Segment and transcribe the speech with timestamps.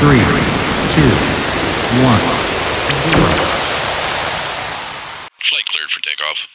[0.00, 1.12] three, two,
[2.02, 2.20] one,
[3.10, 3.28] zero.
[5.36, 6.46] Flight cleared for takeoff.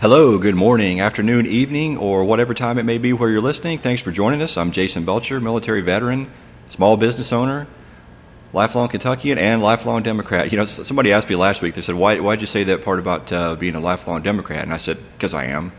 [0.00, 3.78] Hello, good morning, afternoon, evening, or whatever time it may be where you're listening.
[3.78, 4.56] Thanks for joining us.
[4.56, 6.30] I'm Jason Belcher, military veteran,
[6.66, 7.66] small business owner,
[8.52, 10.50] lifelong Kentuckian, and lifelong Democrat.
[10.50, 12.98] You know, somebody asked me last week, they said, Why, why'd you say that part
[12.98, 14.62] about uh, being a lifelong Democrat?
[14.62, 15.72] And I said, Because I am.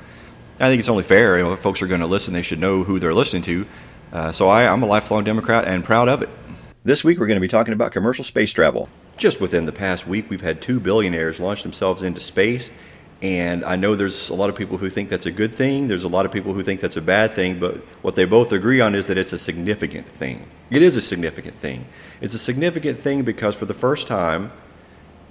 [0.60, 1.38] I think it's only fair.
[1.38, 3.66] You know, if folks are going to listen, they should know who they're listening to.
[4.12, 6.30] Uh, so I, I'm a lifelong Democrat and proud of it.
[6.84, 8.90] This week, we're going to be talking about commercial space travel.
[9.18, 12.72] Just within the past week, we've had two billionaires launch themselves into space.
[13.22, 15.88] And I know there's a lot of people who think that's a good thing.
[15.88, 17.60] There's a lot of people who think that's a bad thing.
[17.60, 20.46] But what they both agree on is that it's a significant thing.
[20.70, 21.88] It is a significant thing.
[22.22, 24.52] It's a significant thing because for the first time,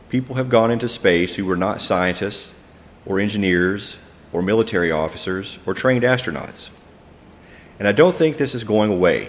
[0.09, 2.55] people have gone into space who were not scientists
[3.05, 3.99] or engineers
[4.33, 6.71] or military officers or trained astronauts.
[7.79, 9.27] And I don't think this is going away.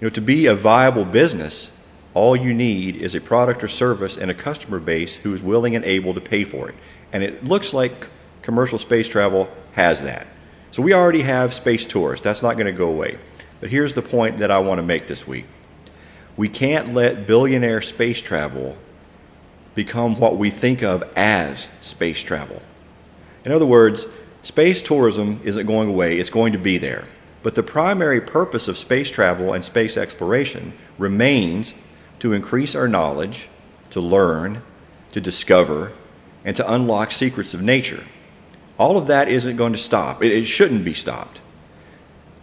[0.00, 1.70] You know, to be a viable business,
[2.16, 5.76] all you need is a product or service and a customer base who is willing
[5.76, 6.74] and able to pay for it.
[7.12, 8.08] And it looks like
[8.40, 10.26] commercial space travel has that.
[10.70, 12.22] So we already have space tours.
[12.22, 13.18] That's not going to go away.
[13.60, 15.44] But here's the point that I want to make this week.
[16.38, 18.78] We can't let billionaire space travel
[19.74, 22.62] become what we think of as space travel.
[23.44, 24.06] In other words,
[24.42, 27.04] space tourism isn't going away, it's going to be there.
[27.42, 31.74] But the primary purpose of space travel and space exploration remains
[32.20, 33.48] to increase our knowledge,
[33.90, 34.62] to learn,
[35.12, 35.92] to discover,
[36.44, 38.04] and to unlock secrets of nature.
[38.78, 40.22] All of that isn't going to stop.
[40.22, 41.40] It, it shouldn't be stopped.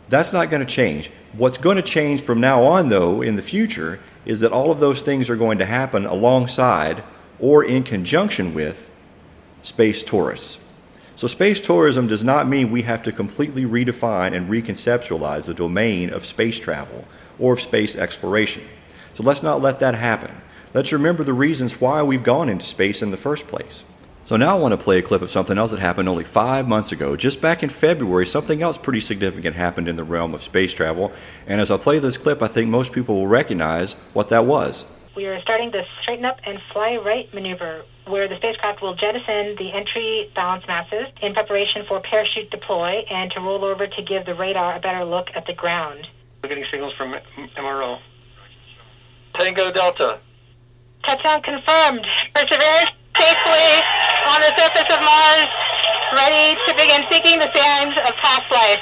[0.10, 1.10] That's not going to change.
[1.34, 4.80] What's going to change from now on, though, in the future, is that all of
[4.80, 7.04] those things are going to happen alongside
[7.40, 8.92] or in conjunction with
[9.64, 10.60] space tourists.
[11.16, 16.10] So, space tourism does not mean we have to completely redefine and reconceptualize the domain
[16.10, 17.06] of space travel
[17.40, 18.64] or of space exploration.
[19.16, 20.32] So, let's not let that happen.
[20.74, 23.84] Let's remember the reasons why we've gone into space in the first place.
[24.26, 26.68] So, now I want to play a clip of something else that happened only five
[26.68, 27.16] months ago.
[27.16, 31.12] Just back in February, something else pretty significant happened in the realm of space travel.
[31.46, 34.86] And as I play this clip, I think most people will recognize what that was.
[35.16, 39.56] We are starting the straighten up and fly right maneuver, where the spacecraft will jettison
[39.58, 44.26] the entry balance masses in preparation for parachute deploy and to roll over to give
[44.26, 46.08] the radar a better look at the ground.
[46.42, 47.14] We're getting signals from
[47.56, 48.00] MRO.
[49.38, 50.20] Tango Delta.
[51.06, 52.06] Touchdown confirmed.
[52.34, 53.70] Perseverance safely
[54.28, 55.48] on the surface of Mars,
[56.14, 58.80] ready to begin seeking the signs of past life.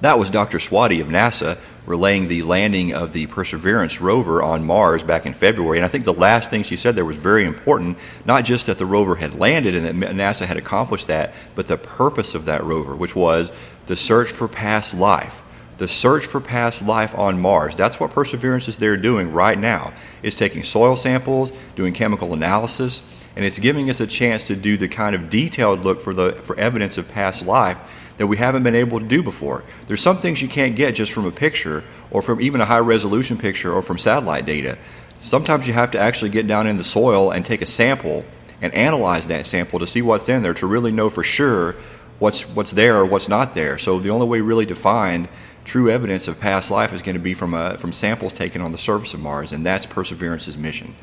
[0.00, 0.58] That was Dr.
[0.58, 5.78] Swati of NASA relaying the landing of the Perseverance rover on Mars back in February.
[5.78, 8.78] And I think the last thing she said there was very important, not just that
[8.78, 12.64] the rover had landed and that NASA had accomplished that, but the purpose of that
[12.64, 13.50] rover, which was
[13.86, 15.42] the search for past life.
[15.78, 17.76] The search for past life on Mars.
[17.76, 19.92] That's what Perseverance is there doing right now.
[20.22, 23.02] It's taking soil samples, doing chemical analysis,
[23.36, 26.32] and it's giving us a chance to do the kind of detailed look for the
[26.42, 29.64] for evidence of past life that we haven't been able to do before.
[29.86, 32.78] There's some things you can't get just from a picture or from even a high
[32.78, 34.78] resolution picture or from satellite data.
[35.18, 38.24] Sometimes you have to actually get down in the soil and take a sample
[38.62, 41.76] and analyze that sample to see what's in there to really know for sure
[42.18, 43.76] what's what's there or what's not there.
[43.76, 45.28] So the only way really to find
[45.66, 48.72] true evidence of past life is going to be from a, from samples taken on
[48.72, 50.94] the surface of Mars, and that's Perseverance's mission.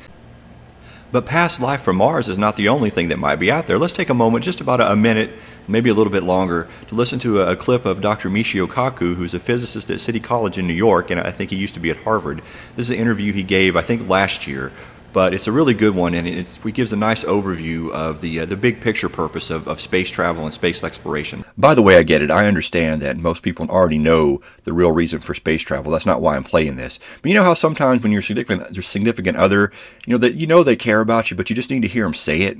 [1.12, 3.78] But past life from Mars is not the only thing that might be out there.
[3.78, 5.30] Let's take a moment, just about a minute,
[5.68, 8.30] maybe a little bit longer, to listen to a, a clip of Dr.
[8.30, 11.56] Michio Kaku, who's a physicist at City College in New York, and I think he
[11.56, 12.38] used to be at Harvard.
[12.74, 14.72] This is an interview he gave, I think, last year.
[15.14, 18.46] But it's a really good one, and it gives a nice overview of the uh,
[18.46, 21.44] the big picture purpose of, of space travel and space exploration.
[21.56, 22.32] By the way, I get it.
[22.32, 25.92] I understand that most people already know the real reason for space travel.
[25.92, 26.98] That's not why I'm playing this.
[27.22, 29.70] But you know how sometimes when your significant your significant other,
[30.04, 32.02] you know that you know they care about you, but you just need to hear
[32.02, 32.58] them say it.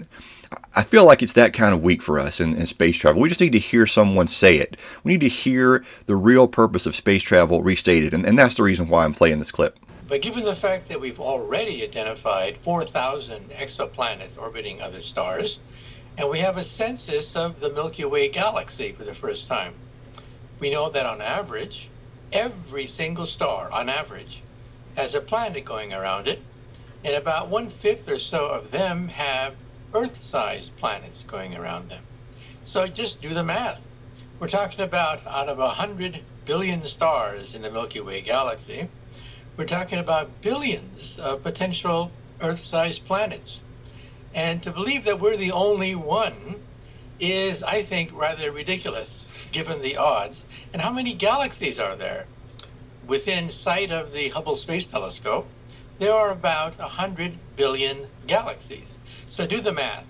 [0.77, 3.21] I feel like it's that kind of week for us in, in, space travel.
[3.21, 4.77] We just need to hear someone say it.
[5.03, 8.63] We need to hear the real purpose of space travel restated, and, and that's the
[8.63, 9.77] reason why I'm playing this clip.
[10.07, 15.61] But given the fact that we've already identified 4,000 exoplanets orbiting other stars,
[16.19, 19.75] and we have a census of the Milky Way galaxy for the first time,
[20.61, 21.89] we know that on average,
[22.33, 24.43] every single star, on average,
[24.95, 26.43] has a planet going around it,
[27.03, 29.55] and about one fifth or so of them have
[29.95, 32.03] Earth sized planets going around them.
[32.67, 33.81] So just do the math.
[34.39, 38.89] We're talking about out of 100 billion stars in the Milky Way galaxy,
[39.57, 42.11] We're talking about billions of potential
[42.41, 43.61] Earth sized planets.
[44.35, 46.61] And to believe that we're the only one
[47.21, 50.43] is, I think, rather ridiculous given the odds.
[50.73, 52.27] And how many galaxies are there?
[53.07, 55.47] Within sight of the Hubble Space Telescope,
[56.01, 58.89] there are about 100 billion galaxies.
[59.31, 60.07] So do the math.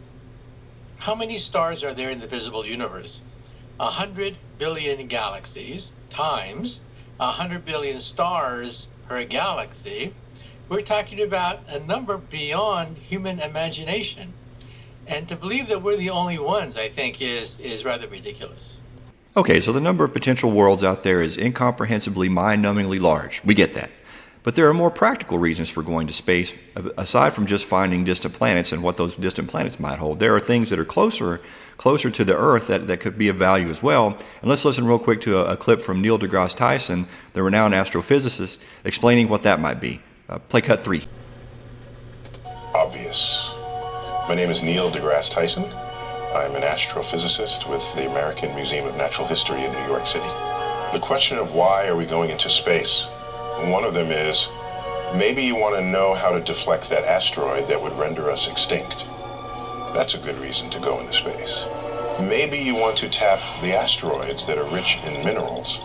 [1.00, 3.20] How many stars are there in the visible universe?
[3.76, 6.81] 100 billion galaxies times
[7.19, 10.15] 100 billion stars per galaxy.
[10.69, 14.33] We're talking about a number beyond human imagination.
[15.06, 18.79] And to believe that we're the only ones, I think, is, is rather ridiculous.
[19.37, 23.43] Okay, so the number of potential worlds out there is incomprehensibly mind numbingly large.
[23.45, 23.91] We get that.
[24.44, 26.55] But there are more practical reasons for going to space,
[26.99, 30.20] aside from just finding distant planets and what those distant planets might hold.
[30.20, 31.41] There are things that are closer,
[31.79, 34.08] closer to the Earth that, that could be of value as well.
[34.08, 37.73] And let's listen real quick to a, a clip from Neil deGrasse Tyson, the renowned
[37.73, 40.02] astrophysicist, explaining what that might be.
[40.29, 41.06] Uh, play cut three.
[42.75, 43.50] Obvious.
[44.29, 45.64] My name is Neil deGrasse Tyson.
[45.64, 50.29] I'm an astrophysicist with the American Museum of Natural History in New York City.
[50.93, 53.08] The question of why are we going into space
[53.62, 54.49] one of them is
[55.15, 59.06] maybe you want to know how to deflect that asteroid that would render us extinct.
[59.95, 61.67] That's a good reason to go into space.
[62.21, 65.79] Maybe you want to tap the asteroids that are rich in minerals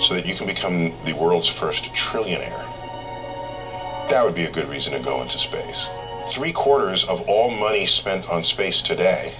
[0.00, 2.64] so that you can become the world's first trillionaire.
[4.10, 5.88] That would be a good reason to go into space.
[6.28, 9.32] Three quarters of all money spent on space today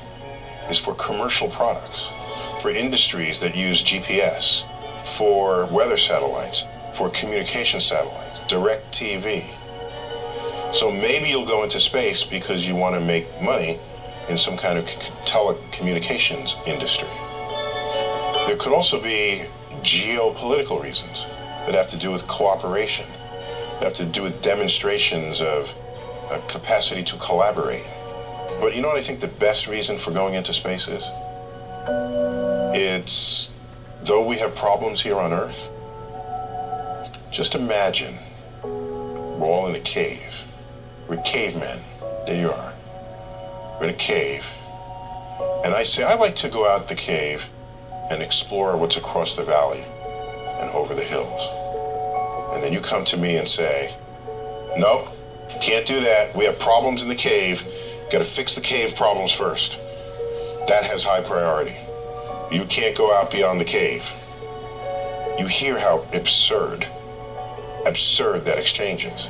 [0.70, 2.08] is for commercial products,
[2.60, 4.64] for industries that use GPS,
[5.06, 9.44] for weather satellites, for communication satellites, DirecTV.
[10.72, 13.78] So maybe you'll go into space because you want to make money
[14.28, 14.86] in some kind of
[15.26, 17.08] telecommunications industry.
[18.46, 19.44] There could also be
[19.82, 21.26] geopolitical reasons
[21.66, 23.06] that have to do with cooperation,
[23.74, 25.72] that have to do with demonstrations of
[26.30, 27.84] a capacity to collaborate.
[28.60, 31.04] But you know what I think the best reason for going into space is?
[32.74, 33.50] It's
[34.02, 35.70] though we have problems here on Earth,
[37.36, 38.16] just imagine
[38.62, 40.46] we're all in a cave.
[41.06, 41.80] We're cavemen.
[42.26, 42.72] There you are.
[43.78, 44.46] We're in a cave.
[45.62, 47.50] And I say, I like to go out the cave
[48.10, 51.46] and explore what's across the valley and over the hills.
[52.54, 53.94] And then you come to me and say,
[54.78, 55.08] Nope,
[55.60, 56.34] can't do that.
[56.34, 57.66] We have problems in the cave.
[58.10, 59.78] Got to fix the cave problems first.
[60.68, 61.76] That has high priority.
[62.50, 64.10] You can't go out beyond the cave.
[65.38, 66.86] You hear how absurd
[67.86, 69.28] absurd that exchange is.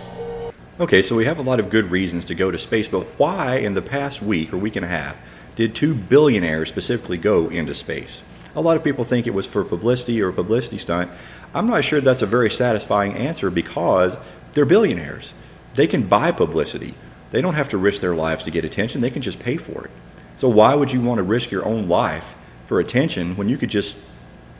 [0.78, 3.56] Okay, so we have a lot of good reasons to go to space, but why
[3.56, 7.72] in the past week or week and a half did two billionaires specifically go into
[7.72, 8.22] space?
[8.54, 11.10] A lot of people think it was for publicity or a publicity stunt.
[11.54, 14.18] I'm not sure that's a very satisfying answer because
[14.52, 15.34] they're billionaires.
[15.74, 16.94] They can buy publicity.
[17.30, 19.84] They don't have to risk their lives to get attention, they can just pay for
[19.84, 19.90] it.
[20.36, 22.36] So, why would you want to risk your own life
[22.66, 23.96] for attention when you could just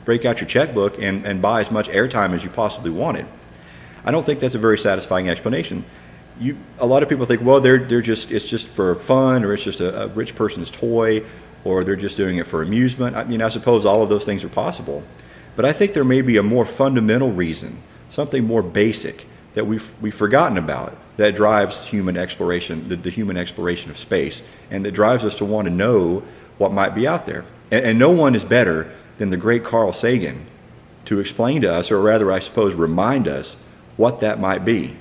[0.05, 3.27] break out your checkbook and, and buy as much airtime as you possibly wanted?
[4.05, 5.83] I don't think that's a very satisfying explanation.
[6.39, 9.53] You, a lot of people think, well, they're, they're just, it's just for fun, or
[9.53, 11.23] it's just a, a rich person's toy,
[11.63, 13.15] or they're just doing it for amusement.
[13.15, 15.03] I mean, I suppose all of those things are possible.
[15.55, 19.93] But I think there may be a more fundamental reason, something more basic that we've,
[20.01, 24.91] we've forgotten about that drives human exploration, the, the human exploration of space, and that
[24.91, 26.23] drives us to want to know
[26.59, 27.43] what might be out there.
[27.71, 30.45] And, and no one is better than the great Carl Sagan
[31.05, 33.57] to explain to us, or rather, I suppose, remind us
[33.97, 34.95] what that might be.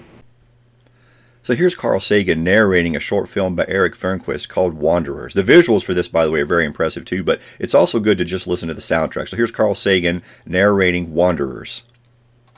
[1.47, 5.33] So here's Carl Sagan narrating a short film by Eric Fernquist called Wanderers.
[5.33, 8.19] The visuals for this, by the way, are very impressive too, but it's also good
[8.19, 9.29] to just listen to the soundtrack.
[9.29, 11.85] So here's Carl Sagan narrating Wanderers.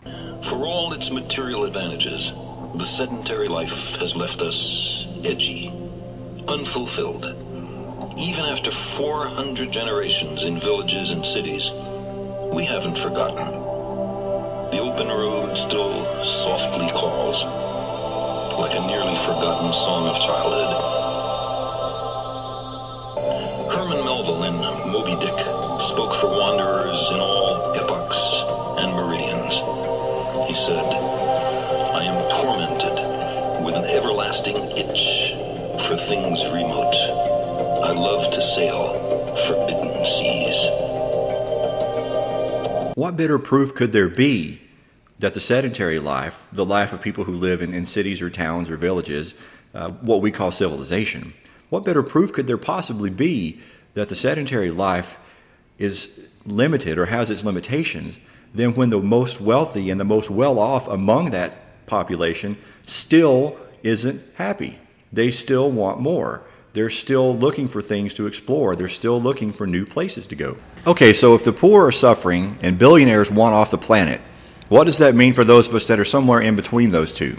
[0.04, 2.32] For all its material advantages,
[2.76, 5.68] the sedentary life has left us edgy,
[6.48, 7.26] unfulfilled.
[8.16, 11.70] Even after 400 generations in villages and cities,
[12.54, 13.67] we haven't forgotten.
[14.70, 17.42] The open road still softly calls,
[18.60, 20.74] like a nearly forgotten song of childhood.
[23.72, 24.56] Herman Melville in
[24.92, 25.38] Moby Dick
[25.88, 28.20] spoke for wanderers in all epochs
[28.82, 29.54] and meridians.
[30.46, 30.84] He said,
[31.94, 35.32] I am tormented with an everlasting itch
[35.88, 36.94] for things remote.
[37.84, 38.92] I love to sail
[39.46, 40.47] forbidden seas.
[42.98, 44.60] What better proof could there be
[45.20, 48.68] that the sedentary life, the life of people who live in, in cities or towns
[48.68, 49.36] or villages,
[49.72, 51.32] uh, what we call civilization,
[51.70, 53.60] what better proof could there possibly be
[53.94, 55.16] that the sedentary life
[55.78, 58.18] is limited or has its limitations
[58.52, 64.20] than when the most wealthy and the most well off among that population still isn't
[64.34, 64.76] happy.
[65.12, 66.42] They still want more.
[66.78, 68.76] They're still looking for things to explore.
[68.76, 70.56] They're still looking for new places to go.
[70.86, 74.20] Okay, so if the poor are suffering and billionaires want off the planet,
[74.68, 77.36] what does that mean for those of us that are somewhere in between those two?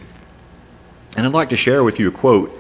[1.16, 2.60] And I'd like to share with you a quote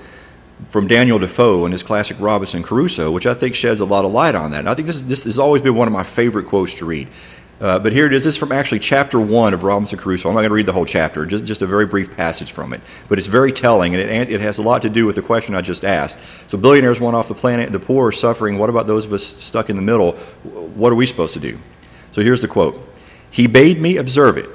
[0.69, 4.13] from Daniel Defoe in his classic Robinson Crusoe, which I think sheds a lot of
[4.13, 4.59] light on that.
[4.59, 7.09] And I think this, this has always been one of my favorite quotes to read.
[7.61, 8.23] Uh, but here it is.
[8.23, 10.29] This is from actually chapter one of Robinson Crusoe.
[10.29, 12.71] I'm not going to read the whole chapter, just, just a very brief passage from
[12.71, 12.79] it.
[13.09, 15.55] But it's very telling, and it, it has a lot to do with the question
[15.55, 16.49] I just asked.
[16.49, 18.57] So, billionaires want off the planet, the poor are suffering.
[18.57, 20.13] What about those of us stuck in the middle?
[20.13, 21.59] What are we supposed to do?
[22.11, 22.81] So, here's the quote
[23.29, 24.49] He bade me observe it,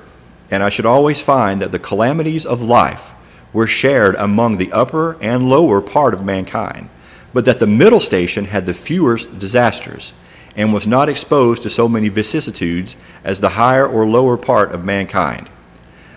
[0.50, 3.12] and I should always find that the calamities of life
[3.52, 6.88] were shared among the upper and lower part of mankind,
[7.34, 10.14] but that the middle station had the fewest disasters
[10.56, 14.84] and was not exposed to so many vicissitudes as the higher or lower part of
[14.84, 15.49] mankind.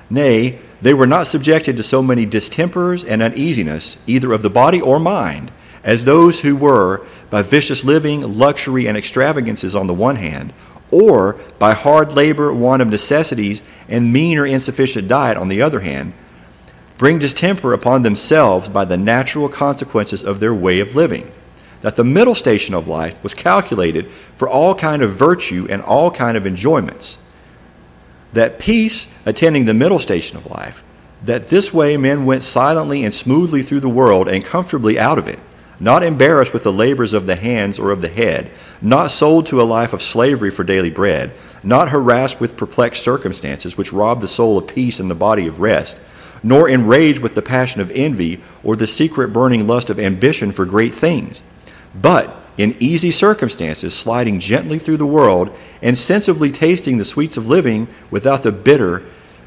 [0.09, 4.79] Nay, they were not subjected to so many distempers and uneasiness, either of the body
[4.79, 5.51] or mind,
[5.83, 10.53] as those who were, by vicious living, luxury, and extravagances on the one hand,
[10.91, 15.81] or by hard labor, want of necessities, and mean or insufficient diet on the other
[15.81, 16.13] hand,
[16.97, 21.31] bring distemper upon themselves by the natural consequences of their way of living
[21.81, 26.11] that the middle station of life was calculated for all kind of virtue and all
[26.11, 27.17] kind of enjoyments.
[28.33, 30.83] That peace attending the middle station of life
[31.23, 35.27] that this way men went silently and smoothly through the world and comfortably out of
[35.27, 35.39] it
[35.79, 39.61] not embarrassed with the labors of the hands or of the head not sold to
[39.61, 41.31] a life of slavery for daily bread
[41.63, 45.59] not harassed with perplexed circumstances which rob the soul of peace and the body of
[45.59, 45.99] rest
[46.43, 50.65] nor enraged with the passion of envy or the secret burning lust of ambition for
[50.65, 51.41] great things
[52.01, 57.47] but in easy circumstances, sliding gently through the world and sensibly tasting the sweets of
[57.47, 59.03] living without the bitter,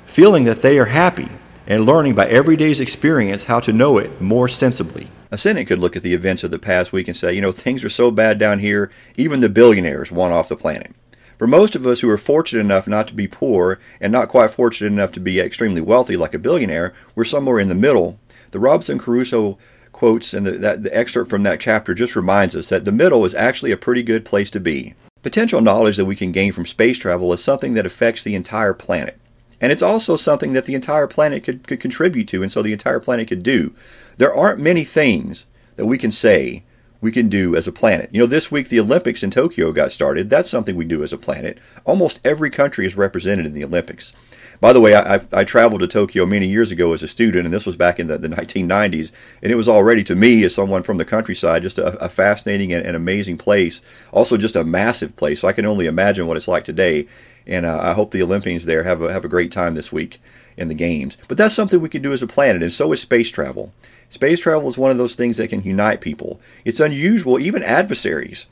[0.06, 1.28] feeling that they are happy,
[1.66, 5.08] and learning by every day's experience how to know it more sensibly.
[5.32, 7.52] A cynic could look at the events of the past week and say, you know,
[7.52, 10.92] things are so bad down here, even the billionaires want off the planet.
[11.38, 14.50] For most of us who are fortunate enough not to be poor and not quite
[14.50, 18.18] fortunate enough to be extremely wealthy like a billionaire, we're somewhere in the middle.
[18.50, 19.56] The Robinson Crusoe
[20.00, 23.22] quotes and the, that, the excerpt from that chapter just reminds us that the middle
[23.26, 24.94] is actually a pretty good place to be.
[25.20, 28.72] Potential knowledge that we can gain from space travel is something that affects the entire
[28.72, 29.20] planet.
[29.60, 32.72] And it's also something that the entire planet could, could contribute to, and so the
[32.72, 33.74] entire planet could do.
[34.16, 35.44] There aren't many things
[35.76, 36.62] that we can say
[37.02, 38.08] we can do as a planet.
[38.10, 40.30] You know, this week the Olympics in Tokyo got started.
[40.30, 41.58] That's something we do as a planet.
[41.84, 44.14] Almost every country is represented in the Olympics.
[44.60, 47.54] By the way, I, I, traveled to Tokyo many years ago as a student, and
[47.54, 49.10] this was back in the, the 1990s,
[49.42, 52.70] and it was already, to me, as someone from the countryside, just a, a fascinating
[52.70, 53.80] and, and, amazing place.
[54.12, 55.40] Also, just a massive place.
[55.40, 57.06] So I can only imagine what it's like today.
[57.46, 60.20] And uh, I hope the Olympians there have a, have a great time this week
[60.58, 61.16] in the games.
[61.26, 63.72] But that's something we can do as a planet, and so is space travel.
[64.10, 66.38] Space travel is one of those things that can unite people.
[66.66, 68.46] It's unusual, even adversaries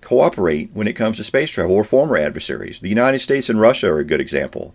[0.00, 2.80] cooperate when it comes to space travel, or former adversaries.
[2.80, 4.74] The United States and Russia are a good example.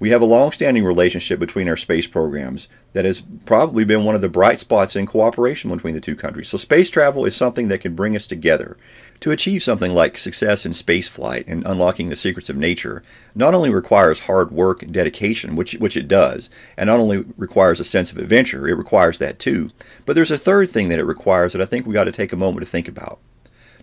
[0.00, 4.22] We have a long-standing relationship between our space programs that has probably been one of
[4.22, 6.48] the bright spots in cooperation between the two countries.
[6.48, 8.78] So space travel is something that can bring us together.
[9.20, 13.02] To achieve something like success in spaceflight and unlocking the secrets of nature
[13.34, 17.78] not only requires hard work and dedication, which, which it does, and not only requires
[17.78, 19.70] a sense of adventure, it requires that too,
[20.06, 22.32] but there's a third thing that it requires that I think we got to take
[22.32, 23.20] a moment to think about.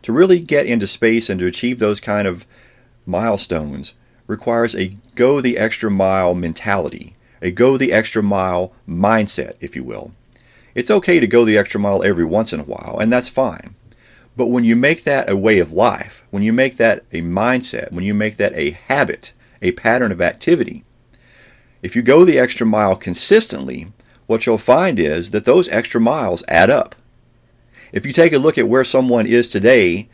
[0.01, 2.47] To really get into space and to achieve those kind of
[3.05, 3.93] milestones,
[4.27, 9.83] requires a go the extra mile mentality, a go the extra mile mindset, if you
[9.83, 10.11] will.
[10.75, 13.75] It's okay to go the extra mile every once in a while, and that's fine.
[14.35, 17.91] But when you make that a way of life, when you make that a mindset,
[17.91, 20.83] when you make that a habit, a pattern of activity,
[21.81, 23.91] if you go the extra mile consistently,
[24.27, 26.95] what you'll find is that those extra miles add up.
[27.91, 30.09] If you take a look at where someone is today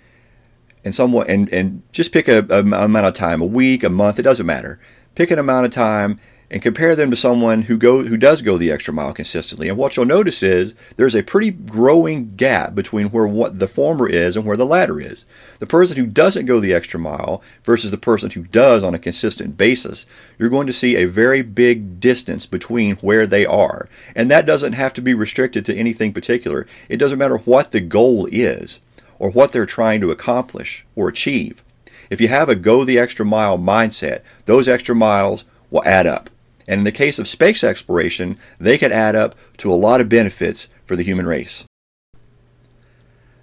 [0.84, 4.20] and someone and and just pick a, a, amount of time, a week, a month,
[4.20, 4.80] it doesn't matter.
[5.16, 6.20] Pick an amount of time
[6.54, 9.70] and compare them to someone who go who does go the extra mile consistently.
[9.70, 14.08] And what you'll notice is there's a pretty growing gap between where what the former
[14.08, 15.26] is and where the latter is.
[15.58, 19.00] The person who doesn't go the extra mile versus the person who does on a
[19.00, 20.06] consistent basis,
[20.38, 23.90] you're going to see a very big distance between where they are.
[24.16, 26.68] And that doesn't have to be restricted to anything particular.
[26.88, 28.80] It doesn't matter what the goal is
[29.24, 31.64] or what they're trying to accomplish or achieve.
[32.10, 36.30] If you have a go the extra mile mindset, those extra miles will add up.
[36.68, 40.10] And in the case of space exploration, they could add up to a lot of
[40.10, 41.64] benefits for the human race.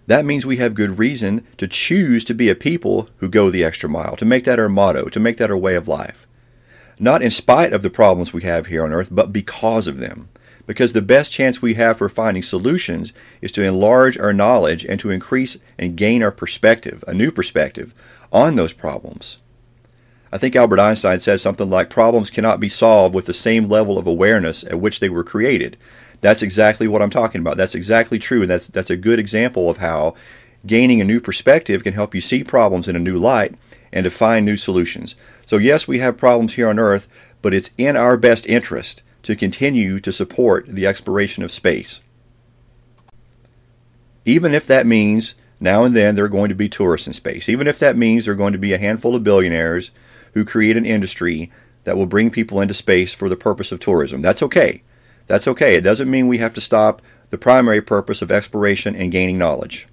[0.07, 3.65] That means we have good reason to choose to be a people who go the
[3.65, 6.27] extra mile, to make that our motto, to make that our way of life.
[7.01, 10.29] not in spite of the problems we have here on earth, but because of them.
[10.71, 15.01] Because the best chance we have for finding solutions is to enlarge our knowledge and
[15.01, 17.93] to increase and gain our perspective, a new perspective,
[18.33, 19.39] on those problems.
[20.31, 23.99] I think Albert Einstein said something like problems cannot be solved with the same level
[23.99, 25.77] of awareness at which they were created.
[26.21, 27.57] That's exactly what I'm talking about.
[27.57, 30.15] That's exactly true, and that's that's a good example of how
[30.67, 33.57] gaining a new perspective can help you see problems in a new light
[33.93, 35.17] and to find new solutions.
[35.47, 37.09] So yes, we have problems here on earth,
[37.43, 42.01] but it's in our best interest to continue to support the exploration of space.
[44.25, 47.49] Even if that means now and then there are going to be tourists in space,
[47.49, 49.91] even if that means there are going to be a handful of billionaires
[50.35, 51.51] who create an industry
[51.85, 54.23] that will bring people into space for the purpose of tourism.
[54.23, 54.83] That's okay.
[55.27, 55.77] That's okay.
[55.77, 59.87] It doesn't mean we have to stop the primary purpose of exploration and gaining knowledge.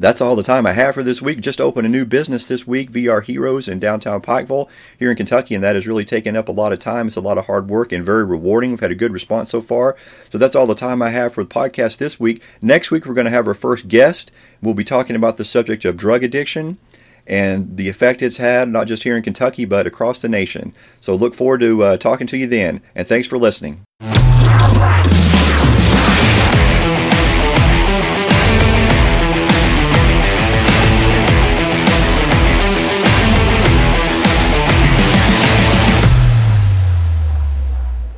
[0.00, 1.42] That's all the time I have for this week.
[1.42, 5.54] Just opened a new business this week, VR Heroes in downtown Pikeville here in Kentucky,
[5.54, 7.06] and that has really taken up a lot of time.
[7.06, 8.70] It's a lot of hard work and very rewarding.
[8.70, 9.98] We've had a good response so far.
[10.32, 12.42] So that's all the time I have for the podcast this week.
[12.62, 14.30] Next week, we're going to have our first guest.
[14.62, 16.78] We'll be talking about the subject of drug addiction
[17.26, 20.72] and the effect it's had, not just here in Kentucky, but across the nation.
[21.00, 23.82] So look forward to uh, talking to you then, and thanks for listening.